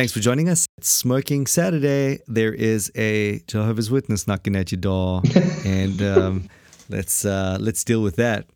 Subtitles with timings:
[0.00, 0.64] Thanks for joining us.
[0.78, 2.20] It's Smoking Saturday.
[2.26, 5.20] There is a Jehovah's Witness knocking at your door,
[5.66, 6.48] and um,
[6.88, 8.46] let's uh, let's deal with that.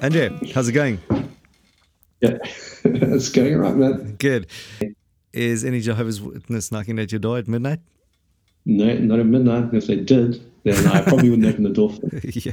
[0.00, 1.00] Andre, how's it going?
[2.20, 2.38] Yeah,
[2.84, 4.14] it's going all right, man.
[4.20, 4.46] Good.
[5.32, 7.80] Is any Jehovah's Witness knocking at your door at midnight?
[8.66, 9.72] No, not at midnight.
[9.72, 12.20] If they did, then I probably wouldn't open the door for them.
[12.24, 12.52] yeah.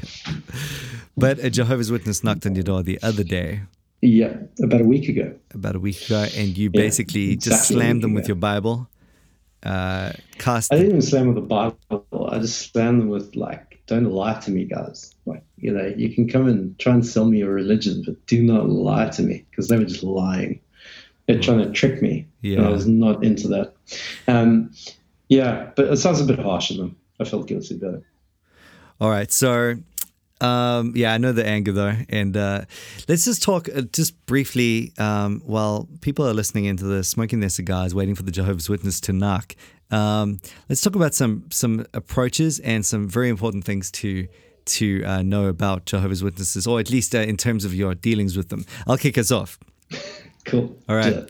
[1.17, 3.61] But a Jehovah's Witness knocked on your door the other day,
[4.01, 5.33] Yeah, about a week ago.
[5.53, 8.35] about a week ago, and you Yeah, basically just exactly a slammed them with your
[8.35, 8.87] Bible,
[9.63, 10.71] uh, cast.
[10.71, 12.29] I didn't even slam with the Bible.
[12.31, 16.13] I just slammed them with like, "Don't lie to me, guys." Like, you know, you
[16.13, 19.45] can come and try and sell me your religion, but do not lie to me
[19.49, 20.59] because they were just lying.
[21.27, 22.27] They're trying to trick me.
[22.43, 22.67] and Yeah.
[22.67, 23.73] I was not into that.
[24.27, 24.73] Um,
[25.29, 26.95] yeah, but it sounds a bit harsh of them.
[27.19, 28.03] I felt guilty about it.
[28.99, 29.75] All right, so
[30.39, 32.65] um, yeah, I know the anger though, and uh,
[33.07, 37.49] let's just talk uh, just briefly um, while people are listening into this, smoking their
[37.49, 39.55] cigars, waiting for the Jehovah's Witness to knock.
[39.89, 40.39] Um,
[40.69, 44.27] let's talk about some some approaches and some very important things to
[44.65, 48.37] to uh, know about Jehovah's Witnesses, or at least uh, in terms of your dealings
[48.37, 48.65] with them.
[48.85, 49.57] I'll kick us off.
[50.47, 50.75] Cool.
[50.89, 51.29] All right.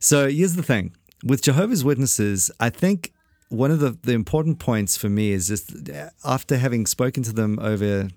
[0.00, 3.12] So here's the thing with Jehovah's Witnesses, I think
[3.48, 5.72] one of the, the important points for me is just
[6.24, 8.08] after having spoken to them over,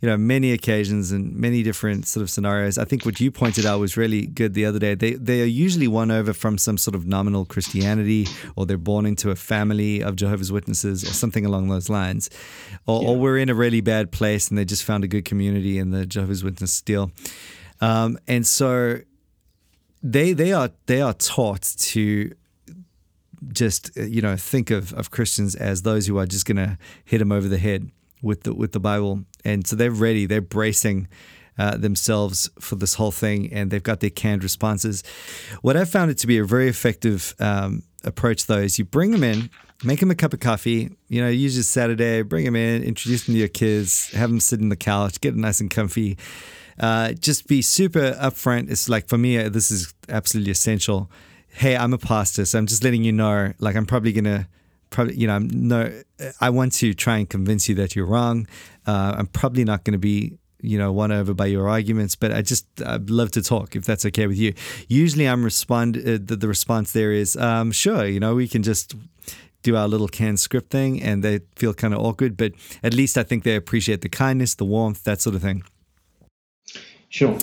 [0.00, 3.66] you know, many occasions and many different sort of scenarios, I think what you pointed
[3.66, 4.94] out was really good the other day.
[4.94, 9.06] They they are usually won over from some sort of nominal Christianity or they're born
[9.06, 12.30] into a family of Jehovah's Witnesses or something along those lines.
[12.86, 15.78] Or, or we're in a really bad place and they just found a good community
[15.78, 17.10] in the Jehovah's Witness deal.
[17.80, 19.00] Um, and so
[20.12, 22.32] they they are they are taught to
[23.52, 27.18] just you know think of, of Christians as those who are just going to hit
[27.18, 27.90] them over the head
[28.22, 31.08] with the with the Bible, and so they're ready, they're bracing
[31.58, 35.02] uh, themselves for this whole thing, and they've got their canned responses.
[35.62, 39.10] What I've found it to be a very effective um, approach, though, is you bring
[39.10, 39.50] them in,
[39.84, 40.90] make them a cup of coffee.
[41.08, 44.40] You know, use usually Saturday, bring them in, introduce them to your kids, have them
[44.40, 46.16] sit in the couch, get nice and comfy.
[46.78, 48.70] Uh, just be super upfront.
[48.70, 51.10] It's like for me, uh, this is absolutely essential.
[51.48, 53.52] Hey, I'm a pastor, so I'm just letting you know.
[53.58, 54.46] Like, I'm probably gonna,
[54.90, 55.90] probably, you know, I'm no.
[56.40, 58.46] I want to try and convince you that you're wrong.
[58.86, 62.42] Uh, I'm probably not to be, you know, won over by your arguments, but I
[62.42, 64.52] just I'd love to talk if that's okay with you.
[64.88, 65.96] Usually, I'm respond.
[65.96, 68.94] Uh, the, the response there is, um, sure, you know, we can just
[69.66, 73.18] do our little canned script thing, and they feel kind of awkward, but at least
[73.18, 75.64] I think they appreciate the kindness, the warmth, that sort of thing.
[77.08, 77.36] Sure.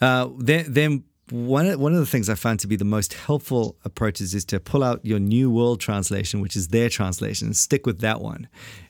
[0.00, 3.14] Uh, then, then one of, one of the things I found to be the most
[3.14, 7.56] helpful approaches is to pull out your New World Translation, which is their translation, and
[7.56, 8.48] stick with that one,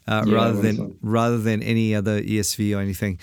[0.09, 3.19] uh, Yeah, rather than rather than any other ESV or anything.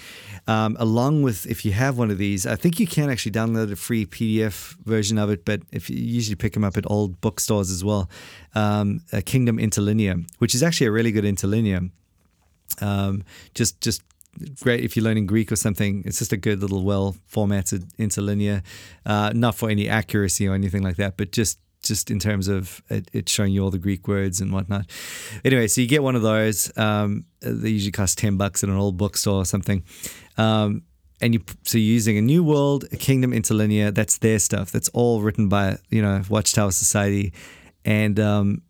[0.47, 3.71] Um, along with, if you have one of these, I think you can actually download
[3.71, 7.19] a free PDF version of it, but if you usually pick them up at old
[7.21, 8.09] bookstores as well,
[8.55, 11.89] um, a Kingdom Interlinear, which is actually a really good interlinear.
[12.81, 13.23] Um,
[13.53, 14.01] just just
[14.61, 16.03] great if you're learning Greek or something.
[16.05, 18.63] It's just a good little well formatted interlinear,
[19.05, 22.81] uh, not for any accuracy or anything like that, but just just in terms of
[22.89, 24.85] it, it showing you all the Greek words and whatnot.
[25.45, 26.75] Anyway, so you get one of those.
[26.77, 29.83] Um, they usually cost ten bucks at an old bookstore or something.
[30.37, 30.83] Um,
[31.21, 33.91] and you so you're using a new world, a kingdom interlinear.
[33.91, 34.71] That's their stuff.
[34.71, 37.33] That's all written by you know Watchtower Society,
[37.85, 38.61] and um,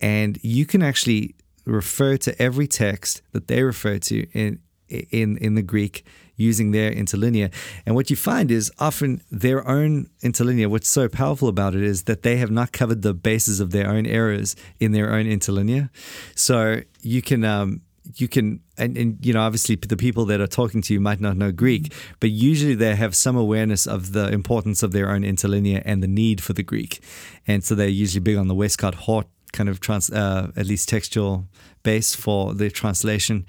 [0.00, 5.54] and you can actually refer to every text that they refer to in in in
[5.54, 6.04] the Greek
[6.36, 7.50] using their interlinear.
[7.86, 10.68] And what you find is often their own interlinear.
[10.68, 13.88] What's so powerful about it is that they have not covered the bases of their
[13.88, 15.90] own errors in their own interlinear.
[16.34, 17.44] So you can.
[17.44, 17.82] Um,
[18.14, 21.20] you can and, and you know obviously the people that are talking to you might
[21.20, 25.24] not know greek but usually they have some awareness of the importance of their own
[25.24, 27.00] interlinear and the need for the greek
[27.48, 30.88] and so they're usually big on the westcott hort kind of trans uh, at least
[30.88, 31.46] textual
[31.82, 33.44] base for the translation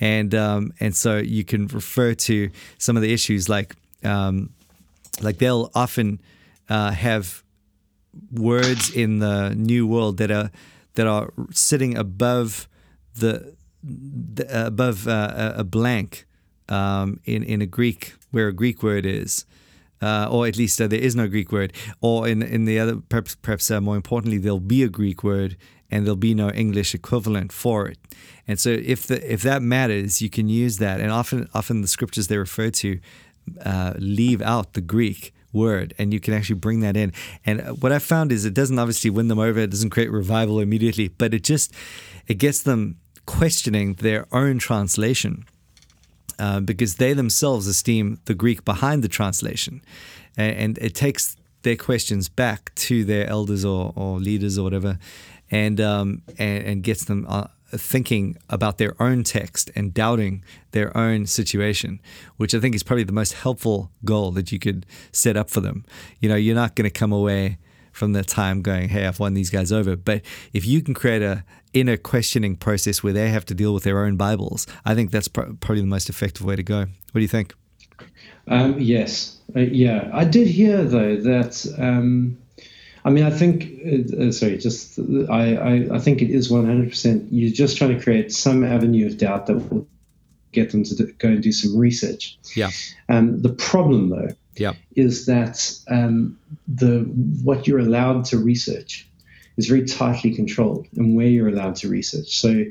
[0.00, 4.50] and um, and so you can refer to some of the issues like um,
[5.22, 6.20] like they'll often
[6.68, 7.42] uh, have
[8.32, 10.50] words in the new world that are
[10.94, 12.68] that are sitting above
[13.14, 16.26] the, the uh, above uh, a blank
[16.68, 19.44] um, in in a Greek where a Greek word is.
[20.02, 21.72] Uh, or at least uh, there is no Greek word,
[22.02, 25.56] or in in the other perhaps, perhaps uh, more importantly, there'll be a Greek word
[25.90, 27.98] and there'll be no English equivalent for it.
[28.48, 31.00] And so, if the if that matters, you can use that.
[31.00, 33.00] And often often the scriptures they refer to
[33.64, 37.12] uh, leave out the Greek word and you can actually bring that in.
[37.44, 40.60] And what I found is it doesn't obviously win them over, it doesn't create revival
[40.60, 41.72] immediately, but it just
[42.26, 45.44] it gets them questioning their own translation.
[46.38, 49.80] Uh, because they themselves esteem the Greek behind the translation.
[50.36, 54.98] And, and, it takes their questions back to their elders or, or leaders or whatever,
[55.50, 60.96] and, um, and, and gets them uh, thinking about their own text and doubting their
[60.96, 62.00] own situation,
[62.36, 65.60] which I think is probably the most helpful goal that you could set up for
[65.60, 65.84] them.
[66.20, 67.58] You know, you're not going to come away
[67.92, 69.96] from the time going, hey, I've won these guys over.
[69.96, 70.22] But
[70.52, 74.04] if you can create a inner questioning process where they have to deal with their
[74.04, 76.80] own Bibles, I think that's probably the most effective way to go.
[76.80, 77.54] What do you think?
[78.48, 80.10] Um, yes, uh, yeah.
[80.12, 81.66] I did hear though that.
[81.78, 82.38] Um,
[83.06, 83.64] I mean, I think.
[83.86, 84.98] Uh, uh sorry, just
[85.30, 87.32] I, I, I think it is one hundred percent.
[87.32, 89.86] You're just trying to create some avenue of doubt that will
[90.52, 92.36] get them to do, go and do some research.
[92.56, 92.70] Yeah.
[93.08, 94.72] Um, the problem though yeah.
[94.96, 97.00] is that um, the
[97.44, 99.08] what you're allowed to research
[99.56, 102.36] is very tightly controlled and where you're allowed to research.
[102.40, 102.64] So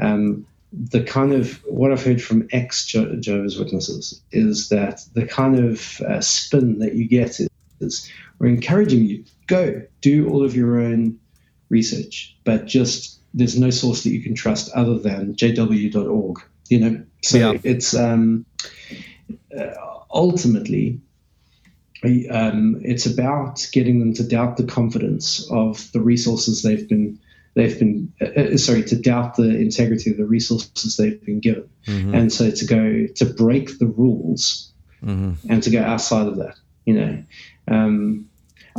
[0.00, 5.58] um, the kind of what I've heard from ex Jehovah's Witnesses is that the kind
[5.58, 7.38] of uh, spin that you get
[7.80, 11.18] is, we're encouraging you go do all of your own
[11.68, 16.40] research, but just there's no source that you can trust other than jw.org.
[16.68, 17.58] You know, so yeah.
[17.62, 18.44] it's um,
[19.56, 19.74] uh,
[20.10, 21.00] ultimately
[22.30, 27.18] um, it's about getting them to doubt the confidence of the resources they've been
[27.54, 31.68] they've been uh, uh, sorry to doubt the integrity of the resources they've been given,
[31.86, 32.14] mm-hmm.
[32.14, 35.32] and so to go to break the rules mm-hmm.
[35.50, 36.56] and to go outside of that,
[36.86, 37.22] you know.
[37.68, 38.28] Um,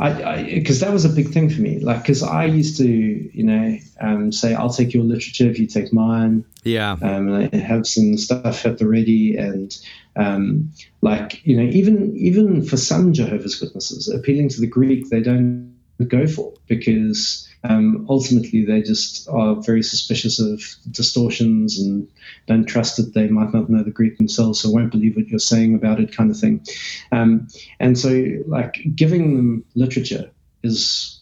[0.00, 1.80] I because that was a big thing for me.
[1.80, 5.66] Like, because I used to, you know, um, say I'll take your literature if you
[5.66, 6.44] take mine.
[6.62, 6.92] Yeah.
[7.02, 9.76] Um, and I have some stuff at the ready, and
[10.16, 15.20] um, like you know, even even for some Jehovah's Witnesses, appealing to the Greek, they
[15.20, 15.67] don't
[16.04, 22.08] go for because um, ultimately they just are very suspicious of distortions and
[22.46, 25.38] don't trust that they might not know the Greek themselves, so won't believe what you're
[25.38, 26.64] saying about it, kind of thing.
[27.10, 27.48] Um,
[27.80, 30.30] and so, like giving them literature
[30.62, 31.20] is,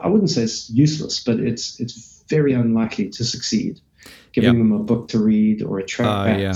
[0.00, 3.80] I wouldn't say it's useless, but it's it's very unlikely to succeed.
[4.32, 4.58] Giving yep.
[4.58, 6.54] them a book to read or a tract, uh, yeah.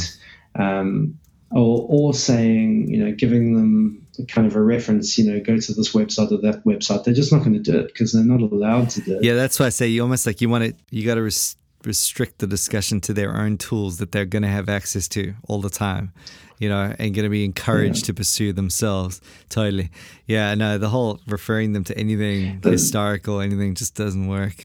[0.81, 1.19] um,
[1.51, 5.75] or or saying, you know, giving them kind of a reference, you know, go to
[5.75, 7.05] this website or that website.
[7.05, 9.25] They're just not going to do it because they're not allowed to do it.
[9.25, 11.57] Yeah, that's why I say you almost like you want to, you got to res-
[11.85, 15.61] restrict the discussion to their own tools that they're going to have access to all
[15.61, 16.13] the time,
[16.59, 18.07] you know, and going to be encouraged yeah.
[18.07, 19.21] to pursue themselves.
[19.49, 19.91] Totally.
[20.27, 24.63] Yeah, no, the whole referring them to anything the, historical, anything just doesn't work.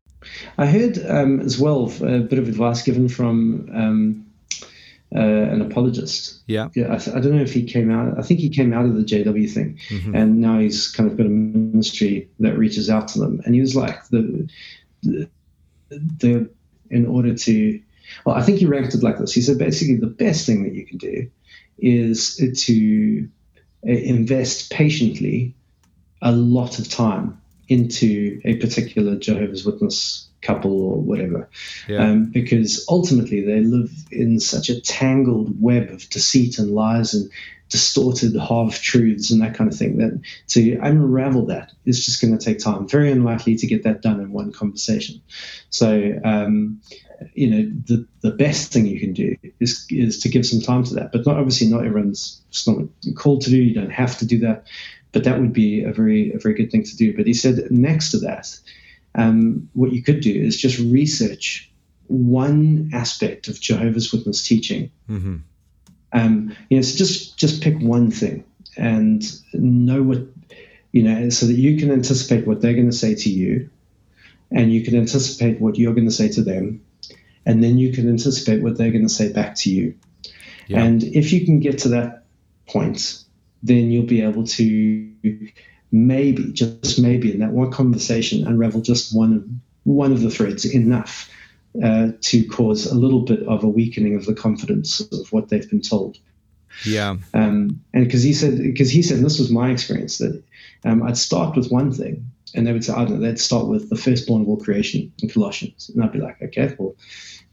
[0.57, 3.69] I heard um, as well a bit of advice given from.
[3.74, 4.25] Um,
[5.16, 6.42] uh, an apologist.
[6.48, 6.70] Yeah.
[6.76, 6.88] Yeah.
[6.88, 8.18] I, I, don't know if he came out.
[8.20, 10.16] I think he came out of the JW thing, mm-hmm.
[10.16, 13.42] and now he's kind of got a ministry that reaches out to them.
[13.46, 14.50] And he was like the,
[15.04, 15.30] the,
[15.90, 16.50] the
[16.90, 17.82] in order to,
[18.26, 19.34] well, I think he ranked it like this.
[19.34, 21.30] He said basically the best thing that you can do
[21.78, 23.30] is to
[23.88, 25.56] uh, invest patiently
[26.22, 31.50] a lot of time into a particular Jehovah's Witness couple or whatever.
[31.88, 32.03] Yeah.
[32.03, 37.30] Um, because ultimately they live in such a tangled web of deceit and lies and
[37.69, 42.38] distorted half truths and that kind of thing that to unravel that is just going
[42.38, 42.88] to take time.
[42.88, 45.21] Very unlikely to get that done in one conversation.
[45.71, 46.80] So, um,
[47.33, 50.83] you know, the, the best thing you can do is, is to give some time
[50.83, 51.11] to that.
[51.11, 52.78] But not obviously not everyone's it's not
[53.16, 53.57] called to do.
[53.57, 54.68] You don't have to do that.
[55.11, 57.16] But that would be a very a very good thing to do.
[57.16, 58.59] But he said next to that,
[59.16, 61.72] um, what you could do is just research
[62.07, 64.92] one aspect of Jehovah's Witness teaching.
[65.10, 65.38] Mm-hmm.
[66.14, 68.44] Um, you know, so just just pick one thing
[68.78, 70.22] and know what
[70.92, 73.69] you know, so that you can anticipate what they're going to say to you,
[74.52, 76.81] and you can anticipate what you're going to say to them,
[77.45, 79.94] and then you can anticipate what they're going to say back to you.
[80.68, 80.84] Yeah.
[80.84, 82.24] And if you can get to that
[82.66, 83.24] point,
[83.62, 85.12] then you'll be able to
[85.95, 89.45] maybe, just maybe, in that one conversation, unravel just one of
[89.85, 91.30] one of the threads enough
[91.81, 95.69] uh, to cause a little bit of a weakening of the confidence of what they've
[95.69, 96.18] been told.
[96.83, 97.16] Yeah.
[97.33, 100.44] Um, and because he said, because he said, and this was my experience, that
[100.83, 103.68] um, I'd start with one thing, and they would say, I don't know, they'd start
[103.68, 106.95] with the firstborn of all creation in Colossians, and I'd be like, okay, well,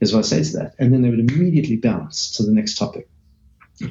[0.01, 2.77] here's what I say to that, and then they would immediately bounce to the next
[2.77, 3.09] topic.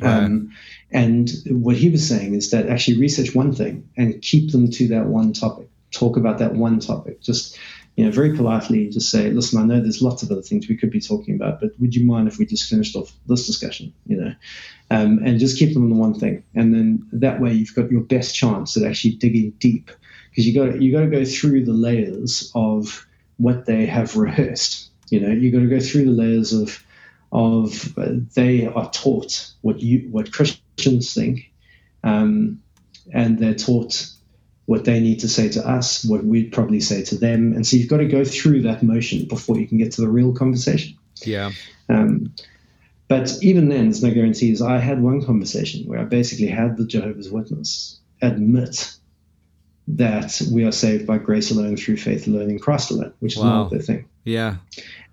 [0.02, 0.52] Um,
[0.92, 4.88] and what he was saying is that actually research one thing and keep them to
[4.90, 5.70] that one topic.
[5.92, 7.22] Talk about that one topic.
[7.22, 7.58] Just
[7.96, 10.78] you know, very politely just say, listen, I know there's lots of other things we
[10.78, 13.94] could be talking about, but would you mind if we just finished off this discussion,
[14.08, 14.34] you know,
[14.90, 16.44] um, and just keep them on the one thing.
[16.56, 19.92] And then that way you've got your best chance at actually digging deep
[20.30, 23.06] because you got you got to go through the layers of
[23.38, 24.90] what they have rehearsed.
[25.10, 26.84] You know, you got to go through the layers of
[27.32, 31.52] of uh, they are taught what you what Christians think,
[32.04, 32.62] um,
[33.14, 34.08] and they're taught
[34.66, 37.78] what they need to say to us, what we'd probably say to them, and so
[37.78, 40.98] you've got to go through that motion before you can get to the real conversation.
[41.24, 41.52] Yeah.
[41.90, 42.34] Um,
[43.08, 44.62] but even then, there's no guarantees.
[44.62, 48.96] I had one conversation where I basically had the Jehovah's Witness admit
[49.90, 53.40] that we are saved by grace alone, through faith alone, in Christ alone, which is
[53.40, 53.64] wow.
[53.64, 54.06] not their thing.
[54.24, 54.58] Yeah.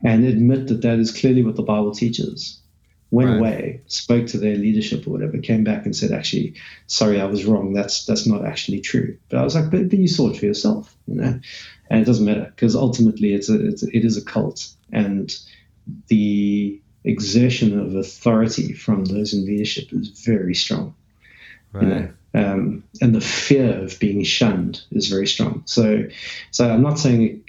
[0.02, 2.60] And admit that that is clearly what the Bible teaches.
[3.10, 3.38] Went right.
[3.38, 6.54] away, spoke to their leadership or whatever, came back and said, "Actually,
[6.88, 7.72] sorry, I was wrong.
[7.72, 10.44] That's that's not actually true." But I was like, "But, but you saw it for
[10.44, 11.40] yourself, you know."
[11.88, 15.34] And it doesn't matter because ultimately, it's a, it's it is a cult, and
[16.08, 20.94] the exertion of authority from those in leadership is very strong.
[21.72, 21.82] Right.
[21.82, 22.10] You know?
[22.38, 25.62] Um, and the fear of being shunned is very strong.
[25.66, 26.04] So,
[26.52, 27.42] so I'm not saying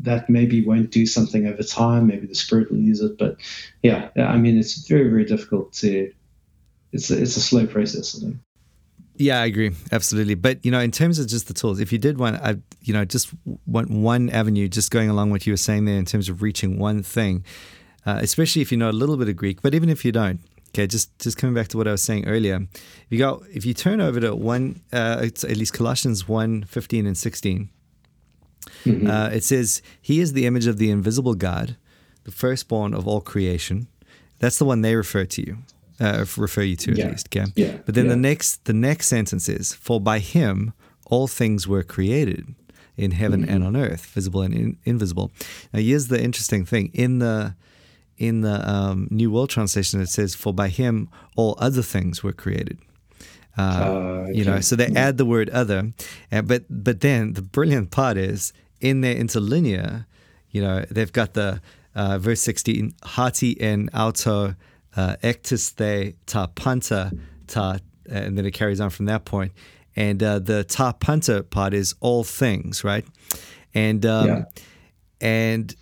[0.00, 2.06] that maybe won't do something over time.
[2.06, 3.36] Maybe the spirit will use it, but
[3.82, 6.12] yeah, I mean, it's very, very difficult to.
[6.92, 8.16] It's a, it's a slow process.
[8.16, 8.36] I think.
[9.16, 10.34] Yeah, I agree, absolutely.
[10.34, 12.92] But you know, in terms of just the tools, if you did want, I you
[12.92, 13.30] know, just
[13.66, 16.78] want one avenue, just going along what you were saying there in terms of reaching
[16.78, 17.44] one thing,
[18.06, 20.40] uh, especially if you know a little bit of Greek, but even if you don't,
[20.74, 22.56] Okay, just just coming back to what I was saying earlier.
[22.56, 26.64] If you go, if you turn over to one, uh, it's at least Colossians 1,
[26.64, 27.68] 15 and 16.
[28.84, 29.10] Mm-hmm.
[29.10, 31.76] Uh, it says, He is the image of the invisible God,
[32.24, 33.88] the firstborn of all creation.
[34.38, 35.58] That's the one they refer to you,
[36.00, 37.08] uh, refer you to at yeah.
[37.10, 37.28] least.
[37.28, 37.52] Okay.
[37.54, 37.76] Yeah.
[37.84, 38.12] But then yeah.
[38.12, 40.72] the next the next sentence is, For by him
[41.06, 42.54] all things were created
[42.96, 43.54] in heaven mm-hmm.
[43.54, 45.30] and on earth, visible and in, invisible.
[45.72, 46.90] Now here's the interesting thing.
[46.94, 47.54] In the
[48.22, 52.32] in the um, New World Translation, it says, "For by him all other things were
[52.32, 52.78] created."
[53.58, 54.28] Uh, uh.
[54.32, 55.92] You know, so they add the word "other,"
[56.30, 60.06] uh, but but then the brilliant part is in their interlinear.
[60.50, 61.60] You know, they've got the
[61.96, 64.54] uh, verse sixteen: "Hati en auto
[64.96, 67.10] uh, ectis the ta panta
[67.48, 69.50] ta," and then it carries on from that point.
[69.96, 73.04] And uh, the ta panta part is all things, right?
[73.74, 74.44] And um, yeah.
[75.20, 75.74] and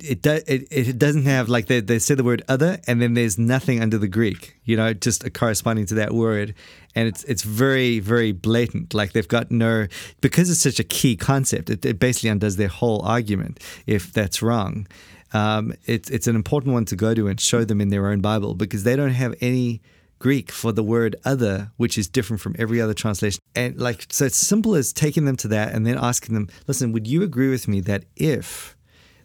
[0.00, 3.14] it, does it, it doesn't have like they, they say the word other and then
[3.14, 6.54] there's nothing under the greek you know just corresponding to that word.
[6.94, 8.92] And it's it's very very blatant.
[8.92, 9.86] Like they've got no
[10.20, 14.42] because it's such a key concept it, it basically undoes their whole argument if that's
[14.42, 14.86] wrong.
[15.32, 18.20] Um, it's it's an important one to go to and show them in their own
[18.20, 19.80] bible because they don't have any
[20.22, 23.40] Greek for the word other, which is different from every other translation.
[23.56, 26.92] And like, so it's simple as taking them to that and then asking them, listen,
[26.92, 28.76] would you agree with me that if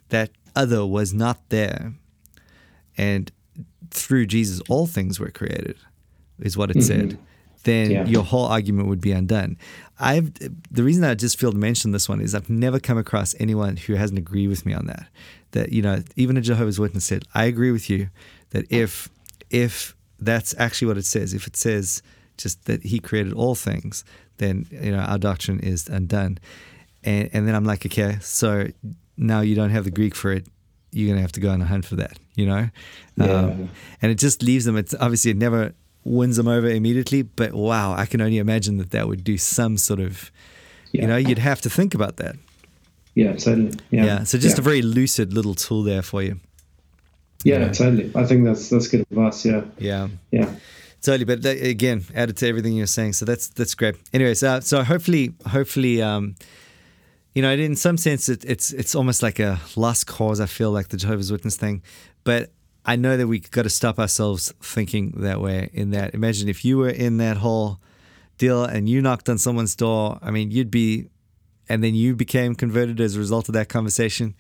[0.10, 1.94] that other was not there.
[2.98, 3.32] And
[3.92, 5.78] through Jesus, all things were created,
[6.40, 7.10] is what it mm-hmm.
[7.10, 7.20] said.
[7.64, 8.06] Then yeah.
[8.06, 9.58] your whole argument would be undone.
[10.00, 10.34] I've
[10.72, 13.78] the reason I just feel to mention this one is I've never come across anyone
[13.78, 15.08] who hasn't agreed with me on that.
[15.52, 18.10] That you know, even a Jehovah's Witness said, "I agree with you
[18.52, 19.10] that if
[19.50, 22.02] if that's actually what it says, if it says
[22.38, 24.06] just that He created all things,
[24.38, 26.38] then you know our doctrine is undone."
[27.04, 28.68] And and then I'm like, okay, so
[29.18, 30.48] now you don't have the Greek for it,
[30.92, 32.70] you're going to have to go on a hunt for that, you know?
[33.18, 33.26] Yeah.
[33.26, 33.70] Um,
[34.02, 37.94] and it just leaves them, it's obviously it never wins them over immediately, but wow,
[37.94, 40.32] I can only imagine that that would do some sort of,
[40.92, 41.02] yeah.
[41.02, 42.36] you know, you'd have to think about that.
[43.16, 43.74] Yeah, totally.
[43.90, 44.06] Yeah.
[44.06, 44.62] yeah so just yeah.
[44.62, 46.40] a very lucid little tool there for you.
[47.44, 48.12] Yeah, totally.
[48.16, 49.46] I think that's that's good advice.
[49.46, 49.64] Yeah.
[49.78, 50.08] Yeah.
[50.32, 50.56] Yeah.
[51.02, 53.96] Totally, but that, again, added to everything you're saying, so that's that's great.
[54.14, 56.36] Anyways, uh, so hopefully, hopefully, um,
[57.38, 60.40] you know, in some sense, it, it's it's almost like a lost cause.
[60.40, 61.84] I feel like the Jehovah's Witness thing,
[62.24, 62.50] but
[62.84, 65.70] I know that we got to stop ourselves thinking that way.
[65.72, 67.80] In that, imagine if you were in that whole
[68.40, 70.18] deal and you knocked on someone's door.
[70.24, 71.10] I mean, you'd be,
[71.70, 74.34] and then you became converted as a result of that conversation.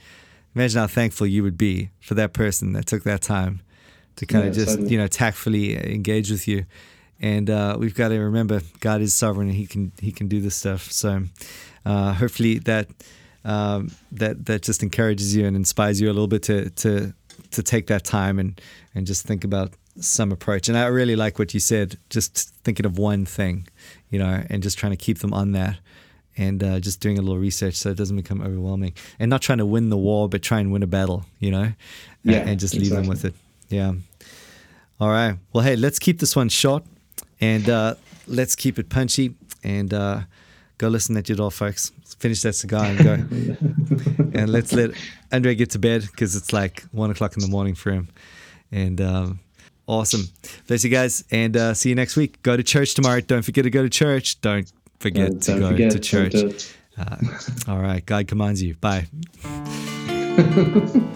[0.55, 3.61] Imagine how thankful you would be for that person that took that time
[4.15, 4.91] to kind yeah, of just certainly.
[4.91, 6.65] you know tactfully engage with you.
[7.19, 10.39] And uh, we've got to remember God is sovereign and He can He can do
[10.41, 10.91] this stuff.
[10.91, 11.23] So
[11.85, 12.87] uh, hopefully that
[13.45, 17.13] um, that that just encourages you and inspires you a little bit to to
[17.51, 18.61] to take that time and
[18.93, 20.69] and just think about some approach.
[20.69, 23.67] And I really like what you said, just thinking of one thing,
[24.09, 25.77] you know, and just trying to keep them on that
[26.37, 29.57] and uh, just doing a little research so it doesn't become overwhelming and not trying
[29.57, 31.71] to win the war, but try and win a battle, you know,
[32.23, 32.89] yeah, and, and just exactly.
[32.89, 33.33] leave them with it.
[33.69, 33.93] Yeah.
[34.99, 35.37] All right.
[35.51, 36.83] Well, hey, let's keep this one short
[37.41, 37.95] and uh,
[38.27, 40.21] let's keep it punchy and uh,
[40.77, 41.91] go listen at your door, folks.
[42.19, 43.13] Finish that cigar and go.
[44.39, 44.91] and let's let
[45.31, 48.07] Andre get to bed because it's like one o'clock in the morning for him.
[48.71, 49.39] And um,
[49.87, 50.23] awesome.
[50.67, 52.41] Bless you guys and uh, see you next week.
[52.41, 53.21] Go to church tomorrow.
[53.21, 54.41] Don't forget to go to church.
[54.41, 56.33] Don't forget Don't to go forget, to church.
[56.33, 56.75] don't.
[56.97, 57.17] Uh,
[57.67, 58.03] all right.
[58.05, 58.73] God commands you.
[58.75, 59.07] Bye.